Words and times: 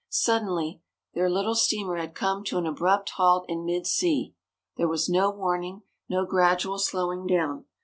Suddenly 0.09 0.81
their 1.13 1.29
little 1.29 1.53
steamer 1.53 1.97
had 1.97 2.15
come 2.15 2.43
to 2.45 2.57
an 2.57 2.65
abrupt 2.65 3.11
halt 3.17 3.45
in 3.47 3.67
mid 3.67 3.85
sea. 3.85 4.33
There 4.75 4.87
was 4.87 5.07
no 5.07 5.29
warning, 5.29 5.83
no 6.09 6.25
gradual 6.25 6.79
slowing 6.79 7.27
down. 7.27 7.65